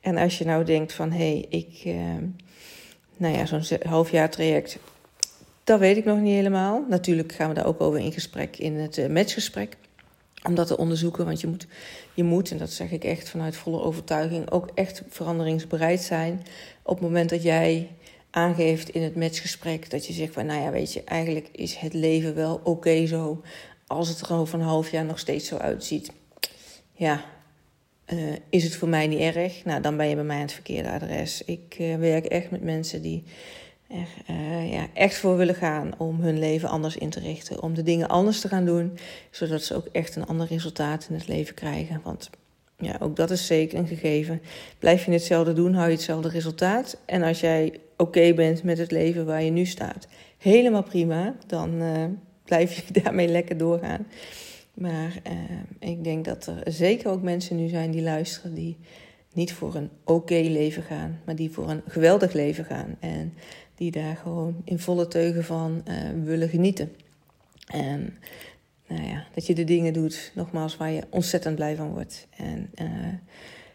En 0.00 0.16
als 0.16 0.38
je 0.38 0.44
nou 0.44 0.64
denkt 0.64 0.92
van 0.92 1.10
hé, 1.10 1.18
hey, 1.30 1.46
ik, 1.48 1.82
uh, 1.84 1.94
nou 3.16 3.36
ja, 3.36 3.46
zo'n 3.46 3.78
halfjaar 3.82 4.30
traject, 4.30 4.78
dat 5.64 5.78
weet 5.78 5.96
ik 5.96 6.04
nog 6.04 6.18
niet 6.18 6.34
helemaal. 6.34 6.84
Natuurlijk 6.88 7.32
gaan 7.32 7.48
we 7.48 7.54
daar 7.54 7.66
ook 7.66 7.80
over 7.80 8.00
in 8.00 8.12
gesprek 8.12 8.56
in 8.56 8.74
het 8.74 8.96
uh, 8.96 9.06
matchgesprek. 9.06 9.76
Om 10.42 10.54
dat 10.54 10.66
te 10.66 10.76
onderzoeken, 10.76 11.24
want 11.24 11.40
je 11.40 11.46
moet, 11.46 11.66
je 12.14 12.24
moet, 12.24 12.50
en 12.50 12.58
dat 12.58 12.70
zeg 12.70 12.90
ik 12.90 13.04
echt 13.04 13.28
vanuit 13.28 13.56
volle 13.56 13.80
overtuiging, 13.80 14.50
ook 14.50 14.70
echt 14.74 15.02
veranderingsbereid 15.08 16.00
zijn. 16.00 16.42
Op 16.82 16.94
het 16.94 17.04
moment 17.04 17.30
dat 17.30 17.42
jij 17.42 17.88
aangeeft 18.30 18.88
in 18.88 19.02
het 19.02 19.16
matchgesprek 19.16 19.90
dat 19.90 20.06
je 20.06 20.12
zegt 20.12 20.32
van, 20.32 20.46
nou 20.46 20.62
ja, 20.62 20.70
weet 20.70 20.92
je, 20.92 21.04
eigenlijk 21.04 21.48
is 21.52 21.74
het 21.74 21.94
leven 21.94 22.34
wel 22.34 22.60
oké 22.64 23.06
zo, 23.06 23.42
als 23.86 24.08
het 24.08 24.20
er 24.20 24.34
over 24.34 24.58
een 24.58 24.64
half 24.64 24.90
jaar 24.90 25.04
nog 25.04 25.18
steeds 25.18 25.48
zo 25.48 25.56
uitziet. 25.56 26.12
Ja, 26.92 27.24
uh, 28.12 28.32
is 28.48 28.64
het 28.64 28.76
voor 28.76 28.88
mij 28.88 29.06
niet 29.06 29.34
erg? 29.34 29.64
Nou, 29.64 29.80
dan 29.80 29.96
ben 29.96 30.08
je 30.08 30.14
bij 30.14 30.24
mij 30.24 30.36
aan 30.36 30.42
het 30.42 30.52
verkeerde 30.52 30.90
adres. 30.90 31.44
Ik 31.44 31.76
uh, 31.80 31.96
werk 31.96 32.24
echt 32.24 32.50
met 32.50 32.62
mensen 32.62 33.02
die 33.02 33.22
er 33.88 34.34
uh, 34.34 34.72
ja, 34.72 34.86
echt 34.92 35.16
voor 35.16 35.36
willen 35.36 35.54
gaan 35.54 35.92
om 35.98 36.20
hun 36.20 36.38
leven 36.38 36.68
anders 36.68 36.96
in 36.96 37.10
te 37.10 37.20
richten. 37.20 37.62
Om 37.62 37.74
de 37.74 37.82
dingen 37.82 38.08
anders 38.08 38.40
te 38.40 38.48
gaan 38.48 38.64
doen, 38.64 38.98
zodat 39.30 39.62
ze 39.62 39.74
ook 39.74 39.86
echt 39.92 40.16
een 40.16 40.26
ander 40.26 40.46
resultaat 40.46 41.06
in 41.08 41.14
het 41.14 41.28
leven 41.28 41.54
krijgen. 41.54 42.00
Want 42.04 42.30
ja, 42.78 42.96
ook 43.00 43.16
dat 43.16 43.30
is 43.30 43.46
zeker 43.46 43.78
een 43.78 43.86
gegeven. 43.86 44.42
Blijf 44.78 45.04
je 45.04 45.12
hetzelfde 45.12 45.52
doen, 45.52 45.74
hou 45.74 45.88
je 45.88 45.94
hetzelfde 45.94 46.28
resultaat. 46.28 46.96
En 47.04 47.22
als 47.22 47.40
jij 47.40 47.80
oké 47.96 48.34
bent 48.34 48.62
met 48.62 48.78
het 48.78 48.90
leven 48.90 49.26
waar 49.26 49.42
je 49.42 49.50
nu 49.50 49.64
staat, 49.64 50.06
helemaal 50.38 50.82
prima, 50.82 51.34
dan 51.46 51.82
blijf 52.44 52.72
je 52.72 52.92
daarmee 53.02 53.28
lekker 53.28 53.56
doorgaan. 53.56 54.06
Maar 54.74 55.20
uh, 55.26 55.90
ik 55.90 56.04
denk 56.04 56.24
dat 56.24 56.46
er 56.46 56.72
zeker 56.72 57.10
ook 57.10 57.22
mensen 57.22 57.56
nu 57.56 57.68
zijn 57.68 57.90
die 57.90 58.02
luisteren 58.02 58.54
die 58.54 58.76
niet 59.32 59.52
voor 59.52 59.74
een 59.74 59.90
oké 60.04 60.40
leven 60.40 60.82
gaan, 60.82 61.20
maar 61.24 61.36
die 61.36 61.50
voor 61.50 61.70
een 61.70 61.82
geweldig 61.86 62.32
leven 62.32 62.64
gaan. 62.64 62.96
En 63.00 63.34
die 63.74 63.90
daar 63.90 64.16
gewoon 64.16 64.62
in 64.64 64.78
volle 64.78 65.08
teugen 65.08 65.44
van 65.44 65.82
uh, 65.88 66.24
willen 66.24 66.48
genieten. 66.48 66.92
En 67.66 68.18
nou 68.86 69.02
ja, 69.02 69.24
dat 69.34 69.46
je 69.46 69.54
de 69.54 69.64
dingen 69.64 69.92
doet, 69.92 70.32
nogmaals, 70.34 70.76
waar 70.76 70.90
je 70.90 71.02
ontzettend 71.10 71.54
blij 71.54 71.76
van 71.76 71.92
wordt. 71.92 72.26
En 72.36 72.70
uh, 72.82 73.14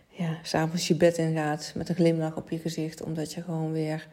ja, 0.10 0.39
s'avonds 0.44 0.88
je 0.88 0.96
bed 0.96 1.18
in 1.18 1.34
gaat 1.34 1.72
met 1.75 1.89
een 1.89 1.96
glimlach 1.96 2.36
op 2.36 2.50
je 2.50 2.60
gezicht, 2.60 3.03
omdat 3.03 3.34
je 3.34 3.41
gewoon 3.41 3.72
weer 3.72 4.08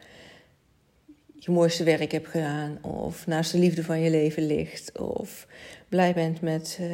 je 1.47 1.53
mooiste 1.53 1.83
werk 1.83 2.11
hebt 2.11 2.27
gedaan. 2.27 2.77
Of 2.81 3.27
naast 3.27 3.51
de 3.51 3.57
liefde 3.57 3.83
van 3.83 3.99
je 3.99 4.09
leven 4.09 4.45
ligt. 4.45 4.99
Of 4.99 5.47
blij 5.89 6.13
bent 6.13 6.41
met 6.41 6.77
uh, 6.81 6.87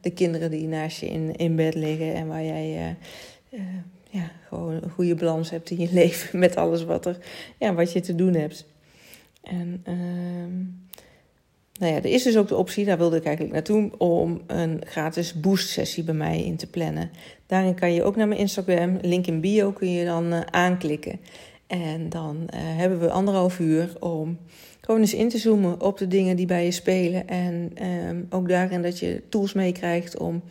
de 0.00 0.10
kinderen 0.10 0.50
die 0.50 0.66
naast 0.66 1.00
je 1.00 1.06
in, 1.06 1.36
in 1.36 1.56
bed 1.56 1.74
liggen. 1.74 2.14
En 2.14 2.26
waar 2.26 2.44
jij 2.44 2.96
uh, 3.50 3.60
uh, 3.60 3.66
ja, 4.10 4.30
gewoon 4.48 4.72
een 4.82 4.90
goede 4.90 5.14
balans 5.14 5.50
hebt 5.50 5.70
in 5.70 5.78
je 5.78 5.88
leven. 6.02 6.38
Met 6.38 6.56
alles 6.56 6.84
wat, 6.84 7.06
er, 7.06 7.18
ja, 7.58 7.74
wat 7.74 7.92
je 7.92 8.00
te 8.00 8.14
doen 8.14 8.34
hebt. 8.34 8.66
En 9.42 9.80
ehm, 9.84 10.56
nou 11.78 11.92
ja, 11.92 11.96
er 11.96 12.12
is 12.12 12.22
dus 12.22 12.36
ook 12.36 12.48
de 12.48 12.56
optie, 12.56 12.84
daar 12.84 12.98
wilde 12.98 13.16
ik 13.16 13.24
eigenlijk 13.24 13.54
naartoe, 13.54 13.98
om 13.98 14.42
een 14.46 14.82
gratis 14.86 15.40
boost 15.40 15.68
sessie 15.68 16.04
bij 16.04 16.14
mij 16.14 16.44
in 16.44 16.56
te 16.56 16.66
plannen. 16.66 17.10
Daarin 17.46 17.74
kan 17.74 17.92
je 17.92 18.02
ook 18.02 18.16
naar 18.16 18.28
mijn 18.28 18.40
Instagram, 18.40 18.98
link 19.02 19.26
in 19.26 19.40
bio, 19.40 19.72
kun 19.72 19.90
je 19.90 20.04
dan 20.04 20.52
aanklikken. 20.52 21.20
En 21.66 22.08
dan 22.08 22.36
uh, 22.36 22.60
hebben 22.60 23.00
we 23.00 23.10
anderhalf 23.10 23.58
uur 23.58 23.96
om 24.00 24.38
gewoon 24.80 25.00
eens 25.00 25.14
in 25.14 25.28
te 25.28 25.38
zoomen 25.38 25.80
op 25.80 25.98
de 25.98 26.08
dingen 26.08 26.36
die 26.36 26.46
bij 26.46 26.64
je 26.64 26.70
spelen. 26.70 27.28
En 27.28 27.84
um, 28.08 28.26
ook 28.30 28.48
daarin 28.48 28.82
dat 28.82 28.98
je 28.98 29.22
tools 29.28 29.52
meekrijgt 29.52 30.18
om 30.18 30.42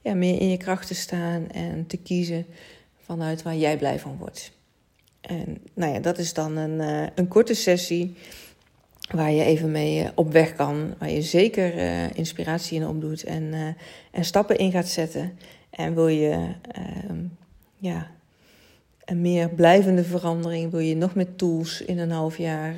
ja, 0.00 0.14
meer 0.14 0.40
in 0.40 0.48
je 0.48 0.56
kracht 0.56 0.86
te 0.86 0.94
staan 0.94 1.50
en 1.50 1.86
te 1.86 1.96
kiezen 1.96 2.46
vanuit 2.98 3.42
waar 3.42 3.56
jij 3.56 3.76
blij 3.76 3.98
van 3.98 4.16
wordt. 4.18 4.52
En 5.20 5.58
nou 5.74 5.92
ja, 5.92 5.98
dat 5.98 6.18
is 6.18 6.34
dan 6.34 6.56
een, 6.56 6.80
uh, 6.80 7.06
een 7.14 7.28
korte 7.28 7.54
sessie 7.54 8.14
waar 9.10 9.30
je 9.30 9.44
even 9.44 9.70
mee 9.70 10.02
uh, 10.02 10.08
op 10.14 10.32
weg 10.32 10.54
kan. 10.54 10.94
Waar 10.98 11.10
je 11.10 11.22
zeker 11.22 11.74
inspiratie 12.16 12.80
in 12.80 12.86
opdoet 12.86 13.24
en, 13.24 13.76
en 14.10 14.24
stappen 14.24 14.58
in 14.58 14.70
gaat 14.70 14.88
zetten. 14.88 15.38
En 15.70 15.94
wil 15.94 16.08
je 16.08 16.54
ehm, 16.72 17.24
ja, 17.76 18.10
een 19.10 19.20
meer 19.20 19.48
blijvende 19.48 20.04
verandering, 20.04 20.70
wil 20.70 20.80
je 20.80 20.96
nog 20.96 21.14
meer 21.14 21.34
tools 21.36 21.82
in 21.82 21.98
een 21.98 22.10
half 22.10 22.38
jaar 22.38 22.74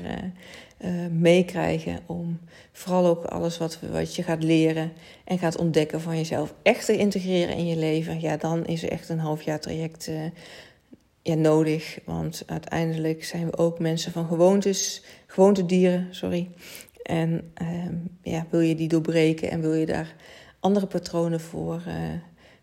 uh, 0.84 0.90
meekrijgen 1.10 1.98
om 2.06 2.40
vooral 2.72 3.06
ook 3.06 3.24
alles 3.24 3.58
wat, 3.58 3.78
wat 3.92 4.14
je 4.14 4.22
gaat 4.22 4.42
leren 4.42 4.92
en 5.24 5.38
gaat 5.38 5.56
ontdekken 5.56 6.00
van 6.00 6.16
jezelf 6.16 6.54
echt 6.62 6.86
te 6.86 6.96
integreren 6.96 7.56
in 7.56 7.66
je 7.66 7.76
leven, 7.76 8.20
ja, 8.20 8.36
dan 8.36 8.66
is 8.66 8.88
echt 8.88 9.08
een 9.08 9.18
half 9.18 9.42
jaar 9.42 9.60
traject 9.60 10.08
uh, 10.08 10.20
ja, 11.22 11.34
nodig. 11.34 11.98
Want 12.04 12.42
uiteindelijk 12.46 13.24
zijn 13.24 13.46
we 13.46 13.56
ook 13.56 13.78
mensen 13.78 14.12
van 14.12 14.26
gewoontes, 14.26 15.02
gewoontedieren, 15.26 16.06
sorry. 16.10 16.50
En 17.02 17.50
ehm, 17.54 17.94
ja, 18.22 18.46
wil 18.50 18.60
je 18.60 18.74
die 18.74 18.88
doorbreken 18.88 19.50
en 19.50 19.60
wil 19.60 19.74
je 19.74 19.86
daar 19.86 20.14
andere 20.60 20.86
patronen 20.86 21.40
voor 21.40 21.82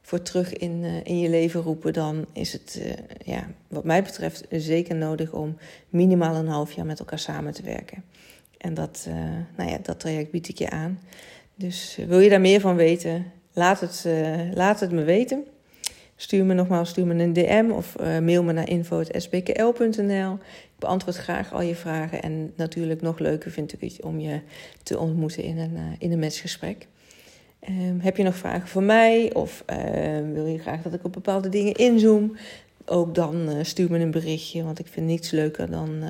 voor 0.09 0.21
terug 0.21 0.53
in, 0.53 0.83
uh, 0.83 1.03
in 1.03 1.19
je 1.19 1.29
leven 1.29 1.61
roepen, 1.61 1.93
dan 1.93 2.25
is 2.33 2.53
het, 2.53 2.79
uh, 2.81 2.91
ja, 3.25 3.47
wat 3.67 3.83
mij 3.83 4.03
betreft, 4.03 4.45
zeker 4.49 4.95
nodig 4.95 5.31
om 5.33 5.57
minimaal 5.89 6.35
een 6.35 6.47
half 6.47 6.71
jaar 6.71 6.85
met 6.85 6.99
elkaar 6.99 7.19
samen 7.19 7.53
te 7.53 7.63
werken. 7.63 8.03
En 8.57 8.73
dat, 8.73 9.05
uh, 9.09 9.15
nou 9.57 9.69
ja, 9.69 9.77
dat 9.81 9.99
traject 9.99 10.31
bied 10.31 10.49
ik 10.49 10.57
je 10.57 10.69
aan. 10.69 10.99
Dus 11.55 11.97
wil 12.07 12.19
je 12.19 12.29
daar 12.29 12.41
meer 12.41 12.59
van 12.59 12.75
weten, 12.75 13.31
laat 13.53 13.79
het, 13.79 14.05
laat 14.53 14.79
het 14.79 14.91
me 14.91 15.03
weten. 15.03 15.43
Stuur 16.15 16.45
me 16.45 16.53
nogmaals 16.53 16.89
stuur 16.89 17.05
me 17.05 17.23
een 17.23 17.33
DM 17.33 17.69
of 17.71 17.95
mail 17.99 18.43
me 18.43 18.51
naar 18.51 18.69
info.sbkl.nl. 18.69 20.33
Ik 20.33 20.79
beantwoord 20.79 21.17
graag 21.17 21.53
al 21.53 21.61
je 21.61 21.75
vragen. 21.75 22.21
En 22.21 22.53
natuurlijk 22.55 23.01
nog 23.01 23.19
leuker 23.19 23.51
vind 23.51 23.73
ik 23.73 23.81
het 23.81 24.01
om 24.01 24.19
je 24.19 24.39
te 24.83 24.99
ontmoeten 24.99 25.43
in 25.43 25.57
een, 25.57 25.77
in 25.99 26.11
een 26.11 26.19
matchgesprek. 26.19 26.87
Um, 27.67 27.99
heb 27.99 28.17
je 28.17 28.23
nog 28.23 28.35
vragen 28.35 28.67
voor 28.67 28.83
mij? 28.83 29.33
Of 29.33 29.63
uh, 29.69 30.33
wil 30.33 30.45
je 30.45 30.59
graag 30.59 30.81
dat 30.81 30.93
ik 30.93 31.03
op 31.03 31.13
bepaalde 31.13 31.49
dingen 31.49 31.73
inzoom? 31.73 32.35
Ook 32.85 33.15
dan 33.15 33.49
uh, 33.49 33.63
stuur 33.63 33.91
me 33.91 33.99
een 33.99 34.11
berichtje, 34.11 34.63
want 34.63 34.79
ik 34.79 34.87
vind 34.87 35.05
niets 35.05 35.31
leuker 35.31 35.71
dan 35.71 35.89
uh, 36.03 36.09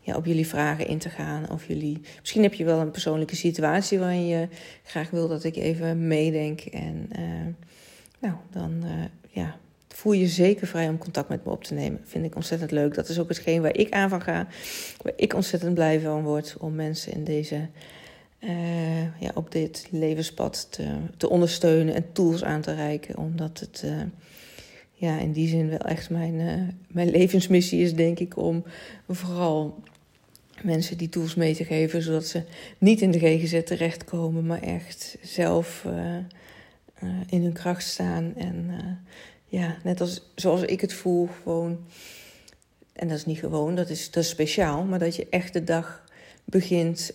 ja, 0.00 0.16
op 0.16 0.26
jullie 0.26 0.46
vragen 0.46 0.86
in 0.86 0.98
te 0.98 1.08
gaan. 1.08 1.50
Of 1.50 1.66
jullie, 1.66 2.00
misschien 2.20 2.42
heb 2.42 2.54
je 2.54 2.64
wel 2.64 2.80
een 2.80 2.90
persoonlijke 2.90 3.36
situatie 3.36 3.98
waarin 3.98 4.26
je 4.26 4.48
graag 4.82 5.10
wil 5.10 5.28
dat 5.28 5.44
ik 5.44 5.56
even 5.56 6.06
meedenk. 6.06 6.60
En 6.60 7.08
nou, 8.18 8.34
dan 8.50 8.84
ja, 9.30 9.56
voel 9.88 10.12
je 10.12 10.26
zeker 10.26 10.66
vrij 10.66 10.88
om 10.88 10.98
contact 10.98 11.28
met 11.28 11.44
me 11.44 11.50
op 11.50 11.64
te 11.64 11.74
nemen. 11.74 12.00
Vind 12.04 12.24
ik 12.24 12.34
ontzettend 12.34 12.70
leuk. 12.70 12.94
Dat 12.94 13.08
is 13.08 13.18
ook 13.18 13.28
hetgeen 13.28 13.62
waar 13.62 13.76
ik 13.76 13.90
aan 13.90 14.08
van 14.08 14.22
ga. 14.22 14.46
Waar 15.02 15.12
ik 15.16 15.34
ontzettend 15.34 15.74
blij 15.74 16.00
van 16.00 16.22
word 16.22 16.56
om 16.58 16.74
mensen 16.74 17.12
in 17.12 17.24
deze 17.24 17.68
uh, 18.46 19.20
ja, 19.20 19.30
op 19.34 19.50
dit 19.50 19.88
levenspad 19.90 20.66
te, 20.70 20.96
te, 21.16 21.28
ondersteunen 21.28 21.94
en 21.94 22.12
tools 22.12 22.44
aan 22.44 22.60
te 22.60 22.74
reiken. 22.74 23.18
Omdat 23.18 23.60
het 23.60 23.82
uh, 23.84 24.02
ja, 24.92 25.18
in 25.18 25.32
die 25.32 25.48
zin 25.48 25.68
wel 25.68 25.78
echt 25.78 26.10
mijn, 26.10 26.34
uh, 26.34 26.68
mijn 26.88 27.10
levensmissie 27.10 27.82
is, 27.82 27.94
denk 27.94 28.18
ik, 28.18 28.36
om 28.36 28.64
vooral 29.08 29.82
mensen 30.62 30.98
die 30.98 31.08
tools 31.08 31.34
mee 31.34 31.54
te 31.54 31.64
geven, 31.64 32.02
zodat 32.02 32.26
ze 32.26 32.42
niet 32.78 33.00
in 33.00 33.10
de 33.10 33.18
GGZ 33.18 33.62
terechtkomen, 33.64 34.46
maar 34.46 34.62
echt 34.62 35.16
zelf 35.22 35.86
in 37.28 37.42
hun 37.42 37.52
kracht 37.52 37.86
staan. 37.86 38.32
En 38.36 38.70
ja, 39.46 39.76
net 39.82 40.00
als 40.00 40.22
zoals 40.34 40.62
ik 40.62 40.80
het 40.80 40.92
voel, 40.92 41.28
gewoon. 41.42 41.78
En 42.92 43.08
dat 43.08 43.16
is 43.16 43.26
niet 43.26 43.38
gewoon, 43.38 43.74
dat 43.74 43.90
is, 43.90 44.10
dat 44.10 44.22
is 44.22 44.28
speciaal, 44.28 44.84
maar 44.84 44.98
dat 44.98 45.16
je 45.16 45.26
echt 45.30 45.52
de 45.52 45.64
dag 45.64 46.04
begint 46.44 47.12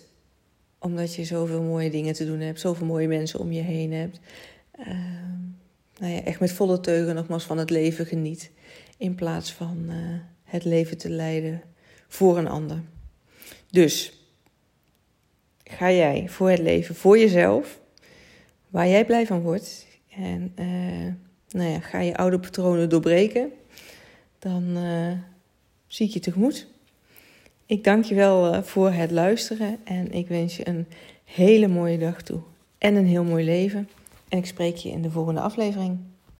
omdat 0.82 1.14
je 1.14 1.24
zoveel 1.24 1.62
mooie 1.62 1.90
dingen 1.90 2.14
te 2.14 2.26
doen 2.26 2.40
hebt, 2.40 2.60
zoveel 2.60 2.86
mooie 2.86 3.08
mensen 3.08 3.40
om 3.40 3.52
je 3.52 3.60
heen 3.60 3.92
hebt. 3.92 4.20
Uh, 4.78 4.86
nou 5.98 6.12
ja, 6.12 6.22
echt 6.22 6.40
met 6.40 6.52
volle 6.52 6.80
teugen 6.80 7.14
nogmaals 7.14 7.44
van 7.44 7.58
het 7.58 7.70
leven 7.70 8.06
geniet. 8.06 8.50
In 8.96 9.14
plaats 9.14 9.52
van 9.52 9.84
uh, 9.88 9.94
het 10.44 10.64
leven 10.64 10.98
te 10.98 11.10
leiden 11.10 11.62
voor 12.08 12.38
een 12.38 12.48
ander. 12.48 12.82
Dus 13.70 14.20
ga 15.64 15.90
jij 15.90 16.28
voor 16.28 16.50
het 16.50 16.58
leven, 16.58 16.94
voor 16.94 17.18
jezelf, 17.18 17.80
waar 18.68 18.88
jij 18.88 19.04
blij 19.04 19.26
van 19.26 19.40
wordt. 19.40 19.86
En 20.16 20.52
uh, 20.58 21.12
nou 21.48 21.70
ja, 21.70 21.80
ga 21.80 22.00
je 22.00 22.16
oude 22.16 22.40
patronen 22.40 22.88
doorbreken, 22.88 23.52
dan 24.38 24.76
uh, 24.76 25.12
zie 25.86 26.06
ik 26.06 26.12
je 26.12 26.20
tegemoet. 26.20 26.71
Ik 27.72 27.84
dank 27.84 28.04
je 28.04 28.14
wel 28.14 28.54
uh, 28.54 28.62
voor 28.62 28.90
het 28.90 29.10
luisteren 29.10 29.78
en 29.84 30.12
ik 30.12 30.28
wens 30.28 30.56
je 30.56 30.68
een 30.68 30.86
hele 31.24 31.68
mooie 31.68 31.98
dag 31.98 32.22
toe 32.22 32.40
en 32.78 32.94
een 32.94 33.06
heel 33.06 33.24
mooi 33.24 33.44
leven. 33.44 33.88
En 34.28 34.38
ik 34.38 34.46
spreek 34.46 34.76
je 34.76 34.90
in 34.90 35.02
de 35.02 35.10
volgende 35.10 35.40
aflevering. 35.40 35.98